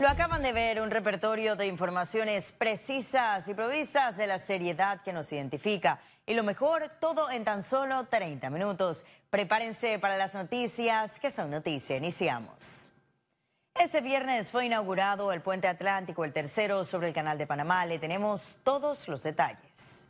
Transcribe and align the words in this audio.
Lo 0.00 0.08
acaban 0.08 0.40
de 0.40 0.54
ver, 0.54 0.80
un 0.80 0.90
repertorio 0.90 1.56
de 1.56 1.66
informaciones 1.66 2.52
precisas 2.52 3.46
y 3.48 3.52
provistas 3.52 4.16
de 4.16 4.26
la 4.26 4.38
seriedad 4.38 5.02
que 5.02 5.12
nos 5.12 5.30
identifica. 5.30 6.00
Y 6.24 6.32
lo 6.32 6.42
mejor, 6.42 6.88
todo 7.00 7.30
en 7.30 7.44
tan 7.44 7.62
solo 7.62 8.06
30 8.06 8.48
minutos. 8.48 9.04
Prepárense 9.28 9.98
para 9.98 10.16
las 10.16 10.32
noticias 10.32 11.20
que 11.20 11.30
son 11.30 11.50
noticias. 11.50 11.98
Iniciamos. 11.98 12.90
Este 13.74 14.00
viernes 14.00 14.50
fue 14.50 14.64
inaugurado 14.64 15.32
el 15.32 15.42
puente 15.42 15.68
atlántico, 15.68 16.24
el 16.24 16.32
tercero 16.32 16.84
sobre 16.84 17.08
el 17.08 17.14
canal 17.14 17.36
de 17.36 17.46
Panamá. 17.46 17.84
Le 17.84 17.98
tenemos 17.98 18.56
todos 18.64 19.06
los 19.06 19.22
detalles. 19.22 20.06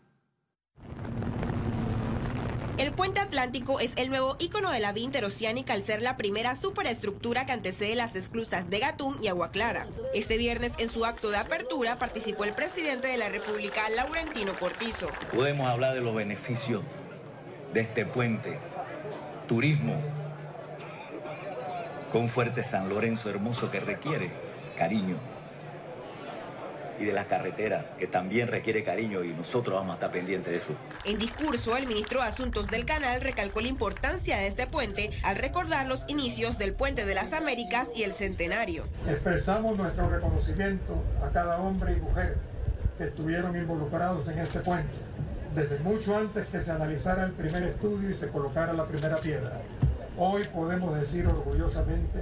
El 2.81 2.93
puente 2.93 3.21
atlántico 3.21 3.79
es 3.79 3.93
el 3.97 4.09
nuevo 4.09 4.37
icono 4.39 4.71
de 4.71 4.81
la 4.81 4.93
vía 4.93 5.05
interoceánica 5.05 5.75
al 5.75 5.85
ser 5.85 6.01
la 6.01 6.17
primera 6.17 6.55
superestructura 6.55 7.45
que 7.45 7.53
antecede 7.53 7.95
las 7.95 8.17
esclusas 8.17 8.71
de 8.71 8.79
Gatún 8.79 9.23
y 9.23 9.29
Agua 9.29 9.51
Clara. 9.51 9.87
Este 10.15 10.39
viernes, 10.39 10.73
en 10.79 10.91
su 10.91 11.05
acto 11.05 11.29
de 11.29 11.37
apertura, 11.37 11.99
participó 11.99 12.45
el 12.45 12.55
presidente 12.55 13.09
de 13.09 13.19
la 13.19 13.29
República, 13.29 13.87
Laurentino 13.91 14.59
Cortizo. 14.59 15.09
Podemos 15.31 15.69
hablar 15.69 15.93
de 15.93 16.01
los 16.01 16.15
beneficios 16.15 16.81
de 17.75 17.81
este 17.83 18.07
puente. 18.07 18.59
Turismo, 19.47 20.01
con 22.11 22.31
fuerte 22.31 22.65
San 22.65 22.89
Lorenzo 22.89 23.29
hermoso 23.29 23.71
que 23.71 23.81
requiere 23.81 24.31
cariño 24.79 25.19
y 27.01 27.07
de 27.07 27.13
la 27.13 27.25
carretera, 27.25 27.87
que 27.99 28.07
también 28.07 28.49
requiere 28.49 28.85
cariño 28.85 29.25
y 29.25 29.29
nosotros 29.29 29.75
vamos 29.75 29.93
a 29.93 29.95
estar 29.95 30.11
pendientes 30.11 30.53
de 30.53 30.59
eso. 30.59 30.75
En 31.05 31.19
discurso, 31.19 31.77
el 31.77 31.87
ministro 31.87 32.21
de 32.21 32.29
Asuntos 32.29 32.67
del 32.67 32.85
Canal 32.85 33.23
recalcó 33.23 33.63
la 33.63 33.69
importancia 33.69 34.37
de 34.37 34.47
este 34.47 34.67
puente 34.67 35.11
al 35.23 35.37
recordar 35.37 35.87
los 35.87 36.05
inicios 36.09 36.59
del 36.59 36.75
Puente 36.75 37.07
de 37.07 37.15
las 37.15 37.33
Américas 37.33 37.89
y 37.95 38.03
el 38.03 38.13
centenario. 38.13 38.85
Expresamos 39.09 39.79
nuestro 39.79 40.11
reconocimiento 40.11 41.03
a 41.25 41.31
cada 41.31 41.59
hombre 41.61 41.95
y 41.95 42.01
mujer 42.01 42.37
que 42.99 43.05
estuvieron 43.05 43.57
involucrados 43.57 44.29
en 44.29 44.39
este 44.39 44.61
puente, 44.61 44.93
desde 45.55 45.79
mucho 45.79 46.19
antes 46.19 46.47
que 46.49 46.61
se 46.61 46.71
analizara 46.71 47.25
el 47.25 47.33
primer 47.33 47.63
estudio 47.63 48.11
y 48.11 48.15
se 48.15 48.29
colocara 48.29 48.75
la 48.75 48.85
primera 48.85 49.17
piedra. 49.17 49.59
Hoy 50.19 50.45
podemos 50.53 50.95
decir 51.01 51.27
orgullosamente 51.27 52.21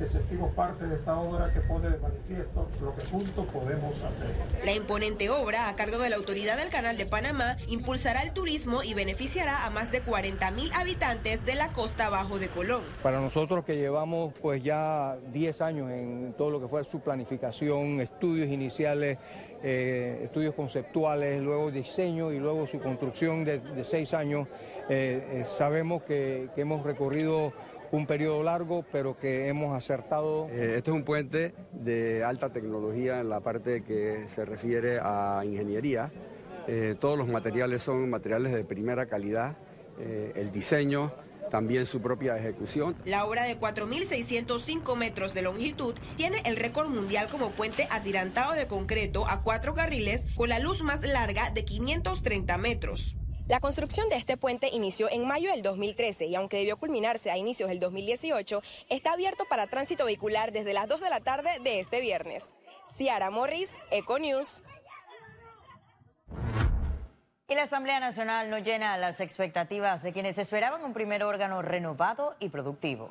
que 0.00 0.06
sentimos 0.06 0.50
parte 0.52 0.86
de 0.86 0.94
esta 0.94 1.20
obra 1.20 1.52
que 1.52 1.60
pone 1.60 1.90
de 1.90 1.98
manifiesto 1.98 2.66
lo 2.80 2.96
que 2.96 3.04
juntos 3.04 3.46
podemos 3.52 4.02
hacer. 4.02 4.30
La 4.64 4.72
imponente 4.72 5.28
obra, 5.28 5.68
a 5.68 5.76
cargo 5.76 5.98
de 5.98 6.08
la 6.08 6.16
Autoridad 6.16 6.56
del 6.56 6.70
Canal 6.70 6.96
de 6.96 7.04
Panamá, 7.04 7.58
impulsará 7.68 8.22
el 8.22 8.32
turismo 8.32 8.82
y 8.82 8.94
beneficiará 8.94 9.66
a 9.66 9.68
más 9.68 9.92
de 9.92 10.00
40 10.00 10.52
mil 10.52 10.72
habitantes 10.72 11.44
de 11.44 11.54
la 11.54 11.74
costa 11.74 12.08
bajo 12.08 12.38
de 12.38 12.48
Colón. 12.48 12.82
Para 13.02 13.20
nosotros 13.20 13.62
que 13.66 13.76
llevamos 13.76 14.32
pues 14.40 14.64
ya 14.64 15.18
10 15.32 15.60
años 15.60 15.90
en 15.90 16.32
todo 16.32 16.48
lo 16.48 16.62
que 16.62 16.68
fue 16.68 16.82
su 16.84 17.00
planificación, 17.00 18.00
estudios 18.00 18.48
iniciales, 18.48 19.18
eh, 19.62 20.22
estudios 20.24 20.54
conceptuales, 20.54 21.42
luego 21.42 21.70
diseño 21.70 22.32
y 22.32 22.38
luego 22.38 22.66
su 22.66 22.80
construcción 22.80 23.44
de, 23.44 23.58
de 23.58 23.84
seis 23.84 24.14
años, 24.14 24.48
eh, 24.88 25.22
eh, 25.30 25.44
sabemos 25.44 26.02
que, 26.04 26.48
que 26.54 26.62
hemos 26.62 26.82
recorrido 26.84 27.52
un 27.92 28.06
periodo 28.06 28.42
largo, 28.42 28.84
pero 28.92 29.18
que 29.18 29.48
hemos 29.48 29.76
acertado. 29.76 30.48
Eh, 30.50 30.74
este 30.76 30.90
es 30.90 30.96
un 30.96 31.04
puente 31.04 31.54
de 31.72 32.24
alta 32.24 32.52
tecnología 32.52 33.20
en 33.20 33.28
la 33.28 33.40
parte 33.40 33.82
que 33.82 34.26
se 34.34 34.44
refiere 34.44 34.98
a 35.02 35.42
ingeniería. 35.44 36.12
Eh, 36.68 36.94
todos 36.98 37.18
los 37.18 37.28
materiales 37.28 37.82
son 37.82 38.08
materiales 38.08 38.52
de 38.52 38.64
primera 38.64 39.06
calidad. 39.06 39.56
Eh, 39.98 40.32
el 40.36 40.52
diseño, 40.52 41.12
también 41.50 41.84
su 41.84 42.00
propia 42.00 42.38
ejecución. 42.38 42.96
La 43.04 43.26
obra 43.26 43.42
de 43.42 43.58
4.605 43.58 44.96
metros 44.96 45.34
de 45.34 45.42
longitud 45.42 45.94
tiene 46.16 46.40
el 46.44 46.56
récord 46.56 46.88
mundial 46.88 47.28
como 47.28 47.50
puente 47.50 47.88
atirantado 47.90 48.52
de 48.54 48.66
concreto 48.66 49.28
a 49.28 49.42
cuatro 49.42 49.74
carriles 49.74 50.24
con 50.36 50.48
la 50.48 50.60
luz 50.60 50.82
más 50.82 51.02
larga 51.02 51.50
de 51.50 51.64
530 51.64 52.56
metros. 52.56 53.16
La 53.50 53.58
construcción 53.58 54.08
de 54.08 54.14
este 54.14 54.36
puente 54.36 54.68
inició 54.68 55.10
en 55.10 55.26
mayo 55.26 55.50
del 55.50 55.62
2013 55.62 56.26
y 56.26 56.36
aunque 56.36 56.58
debió 56.58 56.76
culminarse 56.76 57.32
a 57.32 57.36
inicios 57.36 57.68
del 57.68 57.80
2018, 57.80 58.62
está 58.88 59.12
abierto 59.12 59.44
para 59.44 59.66
tránsito 59.66 60.04
vehicular 60.04 60.52
desde 60.52 60.72
las 60.72 60.86
2 60.86 61.00
de 61.00 61.10
la 61.10 61.18
tarde 61.18 61.50
de 61.64 61.80
este 61.80 62.00
viernes. 62.00 62.52
Ciara 62.96 63.28
Morris, 63.28 63.72
Econews. 63.90 64.62
Y 67.48 67.56
la 67.56 67.64
Asamblea 67.64 67.98
Nacional 67.98 68.50
no 68.50 68.58
llena 68.58 68.96
las 68.98 69.18
expectativas 69.18 70.04
de 70.04 70.12
quienes 70.12 70.38
esperaban 70.38 70.84
un 70.84 70.92
primer 70.92 71.24
órgano 71.24 71.60
renovado 71.60 72.36
y 72.38 72.50
productivo. 72.50 73.10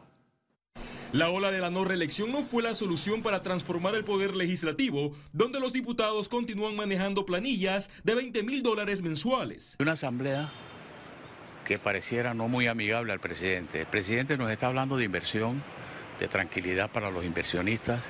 La 1.12 1.32
ola 1.32 1.50
de 1.50 1.60
la 1.60 1.72
no 1.72 1.86
reelección 1.86 2.32
no 2.32 2.44
fue 2.44 2.62
la 2.62 2.76
solución 2.76 3.24
para 3.24 3.42
transformar 3.42 3.96
el 3.96 4.04
poder 4.04 4.36
legislativo, 4.36 5.16
donde 5.34 5.60
los 5.60 5.74
diputados 5.74 6.30
continúan 6.30 6.76
manejando 6.76 7.26
planillas 7.26 7.90
de 8.04 8.14
20 8.14 8.44
mil 8.44 8.62
dólares 8.62 9.02
mensuales. 9.02 9.76
Una 9.80 9.94
asamblea 9.94 10.52
que 11.66 11.80
pareciera 11.80 12.36
no 12.36 12.48
muy 12.48 12.68
amigable 12.68 13.12
al 13.12 13.20
presidente. 13.20 13.80
El 13.80 13.88
presidente 13.88 14.38
nos 14.38 14.52
está 14.52 14.68
hablando 14.68 14.98
de 14.98 15.06
inversión, 15.06 15.64
de 16.20 16.28
tranquilidad 16.28 16.92
para 16.92 17.10
los 17.10 17.26
inversionistas, 17.26 18.02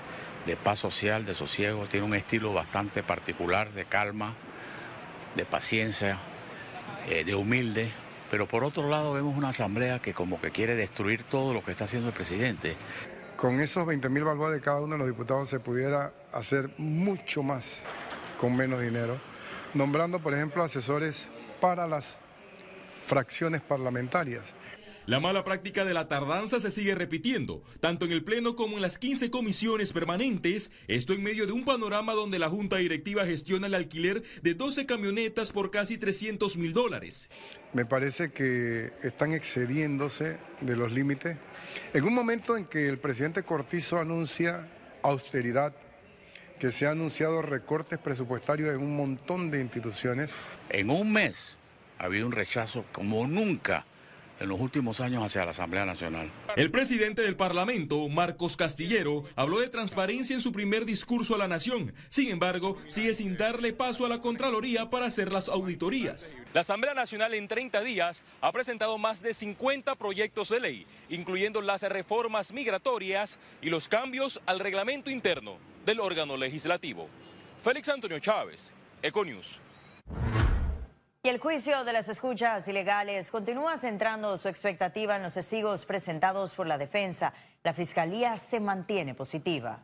de 0.45 0.57
paz 0.57 0.79
social, 0.79 1.25
de 1.25 1.35
sosiego. 1.35 1.85
Tiene 1.85 2.05
un 2.05 2.15
estilo 2.15 2.53
bastante 2.53 3.01
particular, 3.01 3.71
de 3.71 3.85
calma, 3.85 4.33
de 5.37 5.45
paciencia, 5.45 6.17
eh, 7.07 7.23
de 7.23 7.33
humilde. 7.33 7.93
Pero 8.29 8.47
por 8.47 8.63
otro 8.63 8.89
lado 8.89 9.13
vemos 9.13 9.35
una 9.35 9.49
asamblea 9.49 9.99
que 9.99 10.13
como 10.13 10.39
que 10.39 10.51
quiere 10.51 10.75
destruir 10.75 11.23
todo 11.23 11.53
lo 11.53 11.63
que 11.63 11.71
está 11.71 11.85
haciendo 11.85 12.09
el 12.09 12.13
presidente. 12.13 12.75
Con 13.35 13.59
esos 13.59 13.85
20 13.85 14.09
mil 14.09 14.23
balboas 14.23 14.51
de 14.51 14.61
cada 14.61 14.81
uno 14.81 14.93
de 14.93 14.99
los 14.99 15.07
diputados 15.07 15.49
se 15.49 15.59
pudiera 15.59 16.13
hacer 16.31 16.69
mucho 16.77 17.41
más 17.41 17.83
con 18.39 18.55
menos 18.55 18.81
dinero, 18.81 19.19
nombrando 19.73 20.19
por 20.19 20.33
ejemplo 20.33 20.63
asesores 20.63 21.29
para 21.59 21.87
las 21.87 22.19
fracciones 22.97 23.61
parlamentarias. 23.61 24.43
La 25.09 25.19
mala 25.19 25.43
práctica 25.43 25.85
de 25.85 25.95
la 25.95 26.07
tardanza 26.07 26.59
se 26.59 26.69
sigue 26.69 26.93
repitiendo, 26.93 27.63
tanto 27.79 28.05
en 28.05 28.11
el 28.11 28.23
Pleno 28.23 28.55
como 28.55 28.75
en 28.75 28.83
las 28.83 28.99
15 28.99 29.31
comisiones 29.31 29.91
permanentes, 29.91 30.69
esto 30.87 31.13
en 31.13 31.23
medio 31.23 31.47
de 31.47 31.51
un 31.51 31.65
panorama 31.65 32.13
donde 32.13 32.37
la 32.37 32.47
Junta 32.47 32.75
Directiva 32.75 33.25
gestiona 33.25 33.65
el 33.65 33.73
alquiler 33.73 34.21
de 34.43 34.53
12 34.53 34.85
camionetas 34.85 35.51
por 35.51 35.71
casi 35.71 35.97
300 35.97 36.57
mil 36.57 36.73
dólares. 36.73 37.27
Me 37.73 37.85
parece 37.85 38.31
que 38.31 38.91
están 39.01 39.31
excediéndose 39.31 40.37
de 40.61 40.75
los 40.75 40.93
límites. 40.93 41.39
En 41.91 42.03
un 42.03 42.13
momento 42.13 42.55
en 42.55 42.65
que 42.65 42.87
el 42.87 42.99
presidente 42.99 43.41
Cortizo 43.41 43.97
anuncia 43.97 44.69
austeridad, 45.01 45.73
que 46.59 46.69
se 46.69 46.85
ha 46.85 46.91
anunciado 46.91 47.41
recortes 47.41 47.97
presupuestarios 47.97 48.69
en 48.69 48.77
un 48.77 48.95
montón 48.95 49.49
de 49.49 49.59
instituciones. 49.59 50.35
En 50.69 50.91
un 50.91 51.11
mes 51.11 51.57
ha 51.97 52.03
habido 52.03 52.27
un 52.27 52.31
rechazo 52.31 52.85
como 52.91 53.25
nunca 53.25 53.87
en 54.39 54.49
los 54.49 54.59
últimos 54.59 54.99
años 54.99 55.23
hacia 55.23 55.45
la 55.45 55.51
Asamblea 55.51 55.85
Nacional. 55.85 56.31
El 56.55 56.71
presidente 56.71 57.21
del 57.21 57.35
Parlamento, 57.35 58.07
Marcos 58.09 58.57
Castillero, 58.57 59.25
habló 59.35 59.59
de 59.59 59.69
transparencia 59.69 60.35
en 60.35 60.41
su 60.41 60.51
primer 60.51 60.85
discurso 60.85 61.35
a 61.35 61.37
la 61.37 61.47
nación. 61.47 61.93
Sin 62.09 62.29
embargo, 62.29 62.77
sigue 62.87 63.13
sin 63.13 63.37
darle 63.37 63.73
paso 63.73 64.05
a 64.05 64.09
la 64.09 64.19
Contraloría 64.19 64.89
para 64.89 65.07
hacer 65.07 65.31
las 65.31 65.49
auditorías. 65.49 66.35
La 66.53 66.61
Asamblea 66.61 66.93
Nacional 66.93 67.33
en 67.33 67.47
30 67.47 67.81
días 67.81 68.23
ha 68.41 68.51
presentado 68.51 68.97
más 68.97 69.21
de 69.21 69.33
50 69.33 69.95
proyectos 69.95 70.49
de 70.49 70.59
ley, 70.59 70.87
incluyendo 71.09 71.61
las 71.61 71.81
reformas 71.83 72.51
migratorias 72.51 73.39
y 73.61 73.69
los 73.69 73.87
cambios 73.87 74.41
al 74.45 74.59
reglamento 74.59 75.09
interno 75.09 75.57
del 75.85 75.99
órgano 75.99 76.37
legislativo. 76.37 77.09
Félix 77.63 77.89
Antonio 77.89 78.19
Chávez, 78.19 78.71
Econews. 79.01 79.59
Y 81.21 81.27
el 81.27 81.39
juicio 81.39 81.83
de 81.83 81.91
las 81.91 82.07
escuchas 82.07 82.65
ilegales 82.69 83.29
continúa 83.29 83.77
centrando 83.77 84.37
su 84.37 84.47
expectativa 84.47 85.17
en 85.17 85.23
los 85.23 85.33
testigos 85.33 85.85
presentados 85.85 86.55
por 86.55 86.65
la 86.65 86.77
defensa. 86.77 87.33
La 87.61 87.73
fiscalía 87.73 88.37
se 88.37 88.61
mantiene 88.61 89.13
positiva. 89.13 89.79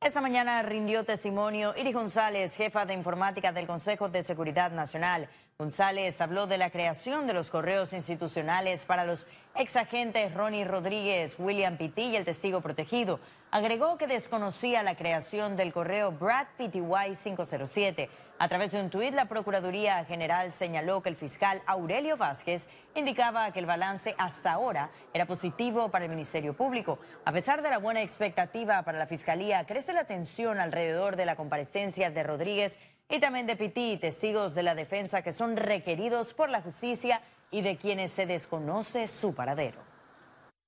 Esta 0.00 0.20
mañana 0.20 0.60
rindió 0.62 1.04
testimonio 1.04 1.72
Iri 1.76 1.92
González, 1.92 2.56
jefa 2.56 2.84
de 2.84 2.94
informática 2.94 3.52
del 3.52 3.68
Consejo 3.68 4.08
de 4.08 4.24
Seguridad 4.24 4.72
Nacional. 4.72 5.28
González 5.60 6.18
habló 6.22 6.46
de 6.46 6.56
la 6.56 6.70
creación 6.70 7.26
de 7.26 7.34
los 7.34 7.50
correos 7.50 7.92
institucionales 7.92 8.86
para 8.86 9.04
los 9.04 9.28
exagentes 9.54 10.32
Ronnie 10.32 10.64
Rodríguez, 10.64 11.36
William 11.38 11.76
Pitti 11.76 12.04
y 12.04 12.16
el 12.16 12.24
testigo 12.24 12.62
protegido. 12.62 13.20
Agregó 13.50 13.98
que 13.98 14.06
desconocía 14.06 14.82
la 14.82 14.96
creación 14.96 15.58
del 15.58 15.74
correo 15.74 16.12
Brad 16.12 16.46
PTY 16.56 17.14
507. 17.22 18.08
A 18.38 18.48
través 18.48 18.72
de 18.72 18.80
un 18.80 18.88
tuit, 18.88 19.12
la 19.12 19.26
Procuraduría 19.26 20.02
General 20.06 20.50
señaló 20.54 21.02
que 21.02 21.10
el 21.10 21.16
fiscal 21.16 21.60
Aurelio 21.66 22.16
Vázquez 22.16 22.66
indicaba 22.94 23.52
que 23.52 23.60
el 23.60 23.66
balance 23.66 24.14
hasta 24.16 24.52
ahora 24.52 24.88
era 25.12 25.26
positivo 25.26 25.90
para 25.90 26.06
el 26.06 26.10
Ministerio 26.10 26.56
Público. 26.56 26.98
A 27.26 27.32
pesar 27.32 27.60
de 27.60 27.68
la 27.68 27.76
buena 27.76 28.00
expectativa 28.00 28.82
para 28.82 28.96
la 28.96 29.06
Fiscalía, 29.06 29.66
crece 29.66 29.92
la 29.92 30.04
tensión 30.04 30.58
alrededor 30.58 31.16
de 31.16 31.26
la 31.26 31.36
comparecencia 31.36 32.08
de 32.08 32.22
Rodríguez 32.22 32.78
y 33.10 33.18
también 33.18 33.46
de 33.46 33.56
Pití, 33.56 33.96
testigos 33.96 34.54
de 34.54 34.62
la 34.62 34.74
defensa 34.74 35.22
que 35.22 35.32
son 35.32 35.56
requeridos 35.56 36.32
por 36.32 36.48
la 36.48 36.62
justicia 36.62 37.20
y 37.50 37.62
de 37.62 37.76
quienes 37.76 38.12
se 38.12 38.26
desconoce 38.26 39.08
su 39.08 39.34
paradero. 39.34 39.90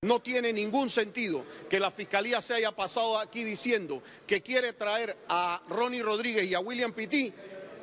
No 0.05 0.21
tiene 0.21 0.53
ningún 0.53 0.91
sentido 0.91 1.44
que 1.71 1.79
la 1.79 1.93
fiscalía 1.93 2.41
se 2.41 2.55
haya 2.55 2.73
pasado 2.73 3.17
aquí 3.19 3.44
diciendo 3.44 4.03
que 4.27 4.43
quiere 4.43 4.73
traer 4.73 5.17
a 5.29 5.62
Ronnie 5.69 6.03
Rodríguez 6.03 6.44
y 6.44 6.55
a 6.55 6.61
William 6.61 6.93
Pitti 6.93 7.33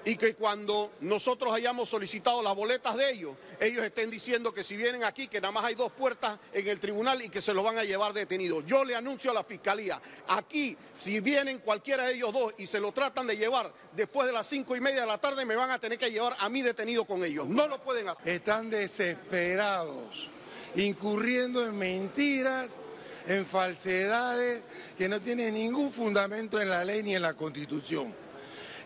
y 0.06 0.16
que 0.16 0.34
cuando 0.36 0.94
nosotros 1.02 1.54
hayamos 1.54 1.90
solicitado 1.90 2.42
las 2.42 2.56
boletas 2.56 2.96
de 2.96 3.12
ellos, 3.12 3.36
ellos 3.60 3.84
estén 3.84 4.10
diciendo 4.10 4.54
que 4.54 4.64
si 4.64 4.76
vienen 4.78 5.04
aquí, 5.04 5.28
que 5.28 5.42
nada 5.42 5.52
más 5.52 5.66
hay 5.66 5.76
dos 5.76 5.92
puertas 5.92 6.40
en 6.54 6.68
el 6.68 6.80
tribunal 6.80 7.22
y 7.22 7.30
que 7.30 7.42
se 7.42 7.54
los 7.54 7.64
van 7.64 7.78
a 7.78 7.84
llevar 7.84 8.14
detenidos. 8.14 8.66
Yo 8.66 8.84
le 8.86 8.96
anuncio 8.96 9.32
a 9.32 9.34
la 9.34 9.44
fiscalía, 9.44 10.02
aquí, 10.28 10.78
si 10.94 11.20
vienen 11.20 11.60
cualquiera 11.60 12.06
de 12.06 12.16
ellos 12.16 12.34
dos 12.34 12.54
y 12.58 12.66
se 12.66 12.80
lo 12.80 12.92
tratan 12.92 13.28
de 13.28 13.38
llevar 13.38 13.72
después 13.96 14.28
de 14.28 14.34
las 14.34 14.48
cinco 14.48 14.76
y 14.76 14.80
media 14.80 15.02
de 15.02 15.08
la 15.08 15.18
tarde, 15.18 15.46
me 15.46 15.56
van 15.56 15.72
a 15.72 15.80
tener 15.80 15.98
que 15.98 16.12
llevar 16.12 16.36
a 16.40 16.50
mí 16.50 16.62
detenido 16.62 17.06
con 17.06 17.24
ellos. 17.24 17.48
No 17.48 17.68
lo 17.68 17.82
pueden 17.82 18.08
hacer. 18.10 18.28
Están 18.28 18.70
desesperados 18.70 20.30
incurriendo 20.76 21.66
en 21.66 21.78
mentiras, 21.78 22.70
en 23.28 23.46
falsedades 23.46 24.64
que 24.98 25.10
no 25.10 25.22
tienen 25.22 25.54
ningún 25.54 25.92
fundamento 25.92 26.62
en 26.62 26.70
la 26.70 26.84
ley 26.86 27.04
ni 27.04 27.16
en 27.16 27.22
la 27.22 27.34
Constitución. 27.34 28.14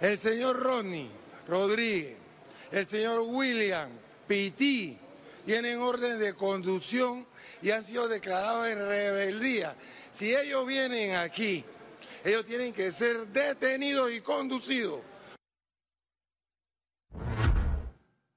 El 0.03 0.17
señor 0.17 0.59
Rodney 0.59 1.09
Rodríguez, 1.47 2.17
el 2.73 2.85
señor 2.85 3.21
William 3.21 3.89
Pitti 4.27 4.97
tienen 5.45 5.79
orden 5.79 6.19
de 6.19 6.33
conducción 6.33 7.25
y 7.61 7.71
han 7.71 7.85
sido 7.85 8.09
declarados 8.09 8.67
en 8.67 8.79
rebeldía. 8.79 9.73
Si 10.11 10.35
ellos 10.35 10.67
vienen 10.67 11.15
aquí, 11.15 11.63
ellos 12.25 12.45
tienen 12.45 12.73
que 12.73 12.91
ser 12.91 13.27
detenidos 13.27 14.11
y 14.11 14.19
conducidos 14.19 14.99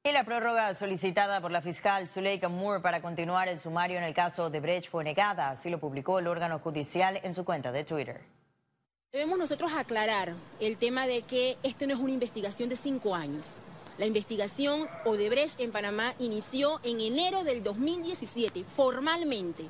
Y 0.05 0.13
la 0.13 0.23
prórroga 0.23 0.73
solicitada 0.75 1.41
por 1.41 1.51
la 1.51 1.63
fiscal 1.63 2.09
Zuleika 2.09 2.49
Moore 2.49 2.81
para 2.81 3.03
continuar 3.03 3.49
el 3.49 3.59
sumario 3.59 3.99
en 3.99 4.05
el 4.05 4.15
caso 4.15 4.51
de 4.51 4.61
Brecht 4.61 4.89
fue 4.89 5.03
negada, 5.03 5.51
así 5.51 5.69
lo 5.69 5.81
publicó 5.81 6.21
el 6.21 6.29
órgano 6.29 6.61
judicial 6.61 7.19
en 7.25 7.35
su 7.35 7.45
cuenta 7.45 7.73
de 7.73 7.83
Twitter. 7.83 8.36
Debemos 9.17 9.39
nosotros 9.39 9.73
aclarar 9.75 10.35
el 10.61 10.77
tema 10.77 11.07
de 11.07 11.23
que 11.23 11.57
esto 11.63 11.87
no 11.87 11.95
es 11.95 12.01
una 12.01 12.13
investigación 12.13 12.69
de 12.69 12.77
cinco 12.77 13.15
años. 13.15 13.49
La 13.97 14.05
investigación 14.05 14.91
Odebrecht 15.07 15.59
en 15.59 15.73
Panamá 15.73 16.15
inició 16.19 16.81
en 16.83 17.01
enero 17.01 17.43
del 17.43 17.63
2017, 17.63 18.67
formalmente. 18.77 19.65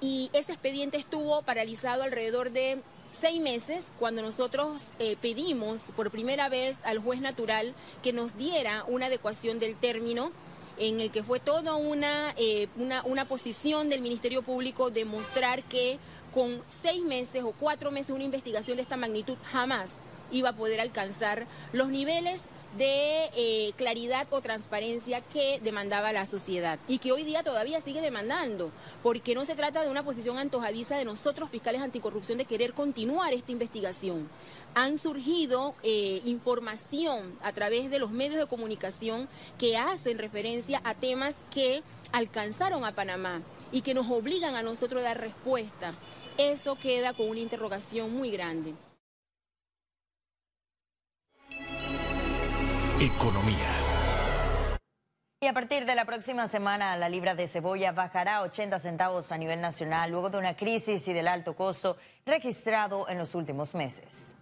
Y 0.00 0.30
ese 0.32 0.52
expediente 0.52 0.96
estuvo 0.96 1.42
paralizado 1.42 2.04
alrededor 2.04 2.52
de 2.52 2.80
seis 3.10 3.42
meses 3.42 3.86
cuando 3.98 4.22
nosotros 4.22 4.84
eh, 5.00 5.16
pedimos 5.20 5.80
por 5.96 6.12
primera 6.12 6.48
vez 6.48 6.78
al 6.84 7.00
juez 7.00 7.20
natural 7.20 7.74
que 8.04 8.12
nos 8.12 8.36
diera 8.36 8.84
una 8.86 9.06
adecuación 9.06 9.58
del 9.58 9.74
término 9.74 10.30
en 10.78 11.00
el 11.00 11.10
que 11.10 11.24
fue 11.24 11.40
toda 11.40 11.74
una, 11.74 12.32
eh, 12.36 12.68
una, 12.76 13.02
una 13.02 13.24
posición 13.24 13.88
del 13.88 14.02
Ministerio 14.02 14.42
Público 14.42 14.90
demostrar 14.90 15.64
que 15.64 15.98
con 16.36 16.60
seis 16.82 17.02
meses 17.02 17.42
o 17.44 17.52
cuatro 17.52 17.90
meses 17.90 18.10
una 18.10 18.22
investigación 18.22 18.76
de 18.76 18.82
esta 18.82 18.98
magnitud 18.98 19.38
jamás 19.50 19.88
iba 20.30 20.50
a 20.50 20.54
poder 20.54 20.82
alcanzar 20.82 21.46
los 21.72 21.88
niveles 21.88 22.42
de 22.76 23.30
eh, 23.34 23.72
claridad 23.78 24.26
o 24.28 24.42
transparencia 24.42 25.22
que 25.22 25.60
demandaba 25.60 26.12
la 26.12 26.26
sociedad 26.26 26.78
y 26.88 26.98
que 26.98 27.12
hoy 27.12 27.24
día 27.24 27.42
todavía 27.42 27.80
sigue 27.80 28.02
demandando, 28.02 28.70
porque 29.02 29.34
no 29.34 29.46
se 29.46 29.54
trata 29.54 29.82
de 29.82 29.88
una 29.88 30.02
posición 30.02 30.36
antojadiza 30.36 30.98
de 30.98 31.06
nosotros, 31.06 31.48
fiscales 31.48 31.80
anticorrupción, 31.80 32.36
de 32.36 32.44
querer 32.44 32.74
continuar 32.74 33.32
esta 33.32 33.52
investigación. 33.52 34.28
Han 34.74 34.98
surgido 34.98 35.74
eh, 35.82 36.20
información 36.26 37.32
a 37.42 37.52
través 37.52 37.88
de 37.88 37.98
los 37.98 38.10
medios 38.10 38.38
de 38.38 38.46
comunicación 38.46 39.26
que 39.58 39.78
hacen 39.78 40.18
referencia 40.18 40.82
a 40.84 40.92
temas 40.92 41.34
que 41.50 41.82
alcanzaron 42.12 42.84
a 42.84 42.92
Panamá 42.92 43.40
y 43.76 43.82
que 43.82 43.92
nos 43.92 44.10
obligan 44.10 44.54
a 44.54 44.62
nosotros 44.62 45.02
a 45.02 45.08
dar 45.08 45.20
respuesta. 45.20 45.92
Eso 46.38 46.76
queda 46.76 47.12
con 47.12 47.28
una 47.28 47.40
interrogación 47.40 48.10
muy 48.10 48.30
grande. 48.30 48.72
Economía. 52.98 53.70
Y 55.42 55.46
a 55.46 55.52
partir 55.52 55.84
de 55.84 55.94
la 55.94 56.06
próxima 56.06 56.48
semana, 56.48 56.96
la 56.96 57.10
libra 57.10 57.34
de 57.34 57.48
cebolla 57.48 57.92
bajará 57.92 58.40
80 58.40 58.78
centavos 58.78 59.30
a 59.30 59.36
nivel 59.36 59.60
nacional 59.60 60.10
luego 60.10 60.30
de 60.30 60.38
una 60.38 60.56
crisis 60.56 61.06
y 61.06 61.12
del 61.12 61.28
alto 61.28 61.54
costo 61.54 61.98
registrado 62.24 63.06
en 63.10 63.18
los 63.18 63.34
últimos 63.34 63.74
meses. 63.74 64.36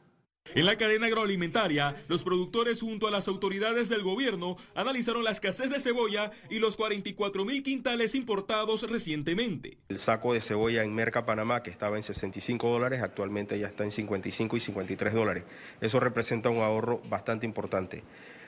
En 0.54 0.66
la 0.66 0.76
cadena 0.76 1.08
agroalimentaria, 1.08 1.96
los 2.06 2.22
productores 2.22 2.80
junto 2.80 3.08
a 3.08 3.10
las 3.10 3.26
autoridades 3.26 3.88
del 3.88 4.04
gobierno 4.04 4.56
analizaron 4.76 5.24
la 5.24 5.32
escasez 5.32 5.68
de 5.68 5.80
cebolla 5.80 6.30
y 6.48 6.60
los 6.60 6.76
44 6.76 7.44
mil 7.44 7.64
quintales 7.64 8.14
importados 8.14 8.88
recientemente. 8.88 9.78
El 9.88 9.98
saco 9.98 10.32
de 10.32 10.40
cebolla 10.40 10.84
en 10.84 10.94
Merca 10.94 11.26
Panamá, 11.26 11.64
que 11.64 11.70
estaba 11.70 11.96
en 11.96 12.04
65 12.04 12.68
dólares, 12.68 13.02
actualmente 13.02 13.58
ya 13.58 13.66
está 13.66 13.82
en 13.82 13.90
55 13.90 14.56
y 14.56 14.60
53 14.60 15.12
dólares. 15.12 15.42
Eso 15.80 15.98
representa 15.98 16.50
un 16.50 16.58
ahorro 16.58 17.02
bastante 17.08 17.46
importante. 17.46 18.04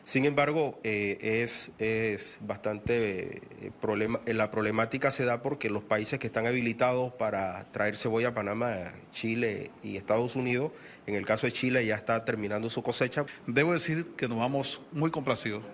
Sin 0.07 0.25
embargo, 0.25 0.79
eh, 0.85 1.43
es, 1.43 2.39
bastante 2.41 3.39
eh, 3.39 3.73
problema, 3.81 4.21
eh, 4.25 4.35
la 4.35 4.53
problemática 4.53 5.11
se 5.11 5.25
da 5.25 5.43
porque 5.43 5.69
los 5.69 5.83
países 5.83 6.21
que 6.21 6.29
están 6.29 6.47
habilitados 6.47 7.13
para 7.15 7.65
traer 7.73 7.97
cebolla 7.97 8.29
a 8.29 8.35
Panamá, 8.35 8.93
Chile 9.11 9.73
y 9.83 9.97
Estados 9.97 10.37
Unidos, 10.37 10.71
en 11.09 11.17
el 11.17 11.27
caso 11.27 11.49
de 11.49 11.53
Chile 11.53 11.85
ya 11.85 11.97
está 11.97 12.25
terminando 12.25 12.71
su 12.71 12.85
cosecha. 12.85 13.27
Debo 13.49 13.73
decir 13.73 14.07
que 14.17 14.29
nos 14.29 14.39
vamos 14.39 14.81
muy 14.93 15.11
complacidos 15.11 15.65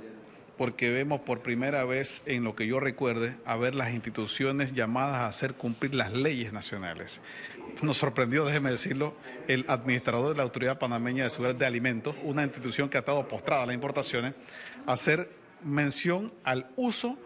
porque 0.56 0.90
vemos 0.90 1.20
por 1.20 1.40
primera 1.40 1.84
vez 1.84 2.22
en 2.26 2.44
lo 2.44 2.54
que 2.54 2.66
yo 2.66 2.81
recuerde 2.81 3.37
a 3.44 3.56
ver 3.56 3.75
las 3.75 3.93
instituciones 3.93 4.72
llamadas 4.72 5.16
a 5.16 5.26
hacer 5.26 5.54
cumplir 5.54 5.94
las 5.94 6.12
leyes 6.12 6.52
nacionales. 6.52 7.20
Nos 7.81 7.96
sorprendió, 7.96 8.44
déjeme 8.44 8.70
decirlo, 8.70 9.14
el 9.49 9.64
administrador 9.69 10.31
de 10.31 10.37
la 10.37 10.43
Autoridad 10.43 10.78
Panameña 10.78 11.25
de 11.25 11.31
Seguridad 11.31 11.56
de 11.56 11.66
Alimentos, 11.66 12.16
una 12.22 12.43
institución 12.43 12.88
que 12.88 12.99
ha 12.99 13.00
estado 13.00 13.26
postrada 13.26 13.62
a 13.62 13.66
las 13.66 13.75
importaciones, 13.75 14.34
hacer 14.87 15.31
mención 15.64 16.32
al 16.44 16.70
uso 16.76 17.19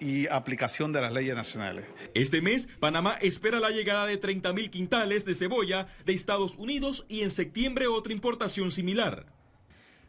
y 0.00 0.26
aplicación 0.26 0.92
de 0.92 1.00
las 1.00 1.12
leyes 1.12 1.36
nacionales. 1.36 1.84
Este 2.14 2.42
mes, 2.42 2.68
Panamá 2.80 3.14
espera 3.20 3.60
la 3.60 3.70
llegada 3.70 4.06
de 4.06 4.16
30 4.16 4.52
mil 4.52 4.70
quintales 4.70 5.24
de 5.24 5.34
cebolla 5.34 5.86
de 6.04 6.12
Estados 6.12 6.56
Unidos 6.56 7.04
y 7.08 7.22
en 7.22 7.30
septiembre 7.30 7.86
otra 7.86 8.12
importación 8.12 8.72
similar. 8.72 9.26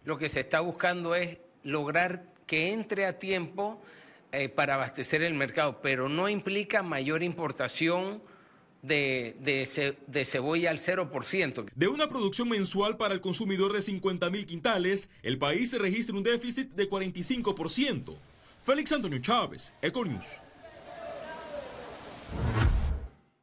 Lo 0.03 0.17
que 0.17 0.29
se 0.29 0.39
está 0.39 0.61
buscando 0.61 1.13
es 1.13 1.37
lograr 1.63 2.32
que 2.45 2.73
entre 2.73 3.05
a 3.05 3.19
tiempo 3.19 3.81
eh, 4.31 4.49
para 4.49 4.75
abastecer 4.75 5.21
el 5.21 5.33
mercado, 5.33 5.79
pero 5.81 6.09
no 6.09 6.27
implica 6.27 6.83
mayor 6.83 7.23
importación 7.23 8.21
de, 8.81 9.35
de, 10.07 10.25
cebolla 10.25 10.69
al 10.69 10.77
0%. 10.77 11.65
De 11.73 11.87
una 11.87 12.09
producción 12.09 12.49
mensual 12.49 12.97
para 12.97 13.13
el 13.13 13.21
consumidor 13.21 13.73
de 13.73 13.81
50 13.81 14.29
mil 14.29 14.45
quintales, 14.45 15.09
el 15.23 15.37
país 15.37 15.71
registra 15.73 16.15
un 16.15 16.23
déficit 16.23 16.71
de 16.71 16.89
45%. 16.89 18.15
Félix 18.65 18.91
Antonio 18.91 19.19
Chávez, 19.19 19.73
Econius. 19.81 20.25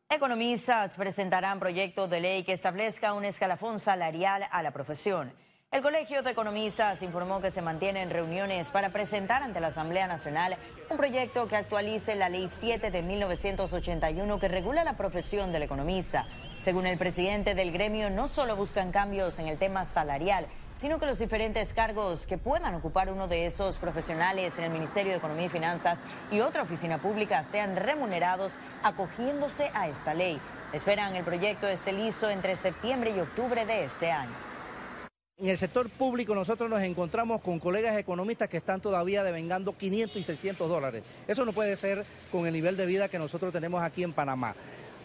Economistas 0.08 0.96
presentarán 0.96 1.60
proyecto 1.60 2.08
de 2.08 2.20
ley 2.20 2.42
que 2.42 2.52
establezca 2.52 3.14
un 3.14 3.24
escalafón 3.24 3.78
salarial 3.78 4.44
a 4.50 4.62
la 4.62 4.72
profesión. 4.72 5.32
El 5.72 5.82
Colegio 5.82 6.24
de 6.24 6.32
Economistas 6.32 7.00
informó 7.00 7.40
que 7.40 7.52
se 7.52 7.62
mantienen 7.62 8.10
reuniones 8.10 8.72
para 8.72 8.88
presentar 8.88 9.44
ante 9.44 9.60
la 9.60 9.68
Asamblea 9.68 10.08
Nacional 10.08 10.56
un 10.90 10.96
proyecto 10.96 11.46
que 11.46 11.54
actualice 11.54 12.16
la 12.16 12.28
Ley 12.28 12.50
7 12.58 12.90
de 12.90 13.02
1981 13.02 14.40
que 14.40 14.48
regula 14.48 14.82
la 14.82 14.96
profesión 14.96 15.52
del 15.52 15.62
economista. 15.62 16.26
Según 16.60 16.88
el 16.88 16.98
presidente 16.98 17.54
del 17.54 17.70
gremio, 17.70 18.10
no 18.10 18.26
solo 18.26 18.56
buscan 18.56 18.90
cambios 18.90 19.38
en 19.38 19.46
el 19.46 19.58
tema 19.58 19.84
salarial, 19.84 20.48
sino 20.76 20.98
que 20.98 21.06
los 21.06 21.20
diferentes 21.20 21.72
cargos 21.72 22.26
que 22.26 22.36
puedan 22.36 22.74
ocupar 22.74 23.08
uno 23.08 23.28
de 23.28 23.46
esos 23.46 23.78
profesionales 23.78 24.58
en 24.58 24.64
el 24.64 24.70
Ministerio 24.72 25.12
de 25.12 25.18
Economía 25.18 25.46
y 25.46 25.50
Finanzas 25.50 26.00
y 26.32 26.40
otra 26.40 26.62
oficina 26.62 26.98
pública 26.98 27.44
sean 27.44 27.76
remunerados 27.76 28.50
acogiéndose 28.82 29.70
a 29.72 29.86
esta 29.86 30.14
ley. 30.14 30.40
Esperan 30.72 31.14
el 31.14 31.22
proyecto 31.22 31.68
de 31.68 31.92
listo 31.92 32.28
entre 32.28 32.56
septiembre 32.56 33.12
y 33.16 33.20
octubre 33.20 33.64
de 33.64 33.84
este 33.84 34.10
año. 34.10 34.49
En 35.40 35.48
el 35.48 35.56
sector 35.56 35.88
público 35.88 36.34
nosotros 36.34 36.68
nos 36.68 36.82
encontramos 36.82 37.40
con 37.40 37.58
colegas 37.60 37.96
economistas 37.96 38.50
que 38.50 38.58
están 38.58 38.82
todavía 38.82 39.24
devengando 39.24 39.74
500 39.74 40.18
y 40.18 40.22
600 40.22 40.68
dólares. 40.68 41.02
Eso 41.26 41.46
no 41.46 41.54
puede 41.54 41.78
ser 41.78 42.04
con 42.30 42.46
el 42.46 42.52
nivel 42.52 42.76
de 42.76 42.84
vida 42.84 43.08
que 43.08 43.18
nosotros 43.18 43.50
tenemos 43.50 43.82
aquí 43.82 44.02
en 44.02 44.12
Panamá. 44.12 44.54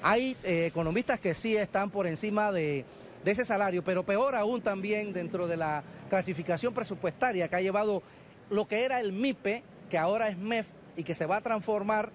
Hay 0.02 0.36
eh, 0.44 0.66
economistas 0.66 1.22
que 1.22 1.36
sí 1.36 1.56
están 1.56 1.90
por 1.90 2.06
encima 2.06 2.52
de, 2.52 2.84
ese 3.24 3.46
salario, 3.46 3.82
pero 3.82 4.04
peor 4.04 4.36
aún 4.36 4.62
también 4.62 5.14
dentro 5.14 5.48
de 5.48 5.56
la 5.56 5.86
clasificación 6.10 6.74
presupuestaria 6.74 7.48
que 7.48 7.56
ha 7.56 7.62
llevado 7.62 8.04
lo 8.50 8.68
que 8.68 8.84
era 8.84 9.00
el 9.00 9.14
MIPE, 9.14 9.64
que 9.90 9.98
ahora 9.98 10.28
es 10.28 10.38
MEF 10.38 10.68
y 10.98 11.06
que 11.06 11.16
se 11.16 11.26
va 11.26 11.38
a 11.38 11.42
transformar 11.42 12.12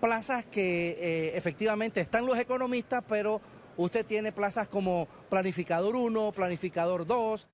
plazas 0.00 0.46
que 0.46 0.96
eh, 0.98 1.36
efectivamente 1.36 2.00
están 2.00 2.24
los 2.24 2.38
economistas, 2.38 3.04
pero 3.06 3.42
usted 3.76 4.06
tiene 4.06 4.32
plazas 4.32 4.68
como 4.68 5.06
planificador 5.28 5.96
1, 5.96 6.32
planificador 6.32 7.04
2. 7.04 7.46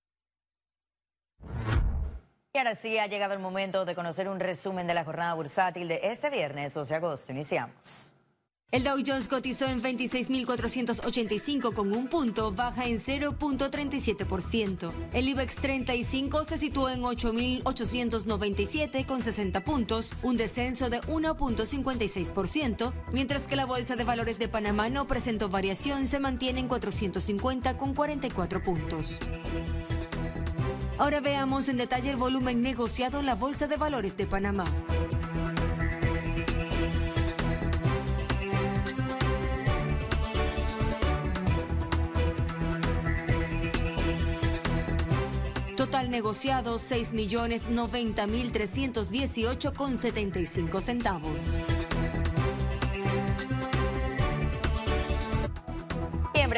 Y 2.55 2.59
ahora 2.59 2.75
sí 2.77 2.97
ha 2.99 3.09
llegado 3.09 3.35
el 3.35 3.41
momento 3.41 3.85
de 3.85 3.97
conocer 3.97 4.29
un 4.29 4.39
resumen 4.39 4.87
de 4.87 4.95
la 4.95 5.05
jornada 5.05 5.35
bursátil 5.35 5.89
de 5.89 5.99
este 6.05 6.31
viernes 6.31 6.73
12 6.73 6.89
de 6.89 6.97
agosto. 6.99 7.33
Iniciamos. 7.33 8.13
El 8.71 8.85
Dow 8.85 8.97
Jones 9.05 9.27
cotizó 9.27 9.67
en 9.67 9.83
26.485 9.83 11.75
con 11.75 11.93
un 11.93 12.07
punto, 12.07 12.53
baja 12.53 12.87
en 12.87 12.99
0.37%. 12.99 14.93
El 15.13 15.29
IBEX 15.31 15.57
35 15.57 16.45
se 16.45 16.57
situó 16.57 16.89
en 16.91 17.03
8.897 17.03 19.05
con 19.05 19.21
60 19.21 19.65
puntos, 19.65 20.13
un 20.23 20.37
descenso 20.37 20.91
de 20.91 21.01
1.56%, 21.03 22.93
mientras 23.13 23.49
que 23.49 23.57
la 23.57 23.67
Bolsa 23.67 23.97
de 23.97 24.05
Valores 24.05 24.39
de 24.39 24.47
Panamá 24.47 24.89
no 24.91 25.09
presentó 25.09 25.49
variación, 25.49 26.07
se 26.07 26.21
mantiene 26.21 26.61
en 26.61 26.69
450 26.69 27.77
con 27.77 27.95
44 27.95 28.63
puntos. 28.63 29.19
Ahora 30.97 31.19
veamos 31.21 31.69
en 31.69 31.77
detalle 31.77 32.11
el 32.11 32.17
volumen 32.17 32.63
negociado 32.63 33.19
en 33.19 33.27
la 33.27 33.35
Bolsa 33.35 33.67
de 33.67 33.77
Valores 33.77 34.17
de 34.17 34.27
Panamá. 34.29 34.65
Total 45.77 46.11
negociado 46.11 46.79
6 46.79 47.13
millones 47.13 47.69
90 47.69 48.27
mil 48.29 48.53
318 48.53 49.75
con 49.75 49.97
75 49.97 50.81
centavos. 50.81 51.43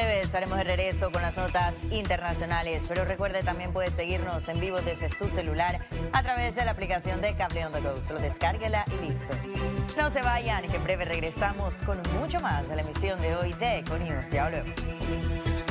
Breve 0.07 0.21
estaremos 0.21 0.57
de 0.59 0.63
regreso 0.63 1.11
con 1.11 1.21
las 1.21 1.37
notas 1.37 1.75
internacionales, 1.91 2.85
pero 2.87 3.05
recuerde 3.05 3.43
también 3.43 3.73
puede 3.73 3.91
seguirnos 3.91 4.49
en 4.49 4.61
vivo 4.61 4.81
desde 4.81 5.09
su 5.09 5.29
celular 5.29 5.85
a 6.13 6.23
través 6.23 6.55
de 6.55 6.65
la 6.65 6.71
aplicación 6.71 7.21
de 7.21 7.35
Cable 7.35 7.67
on 7.67 7.73
the 7.73 7.81
Go. 7.81 8.01
Solo 8.07 8.21
descárguela 8.21 8.85
y 8.87 9.07
listo. 9.07 9.37
No 9.97 10.09
se 10.11 10.23
vayan, 10.23 10.65
que 10.69 10.77
en 10.77 10.85
breve 10.85 11.07
regresamos 11.07 11.75
con 11.85 12.01
mucho 12.21 12.39
más 12.39 12.69
de 12.69 12.77
la 12.77 12.83
emisión 12.83 13.21
de 13.21 13.35
hoy 13.35 13.53
de 13.55 13.79
Econius. 13.79 14.31
Ya 14.31 14.45
volvemos. 14.45 15.66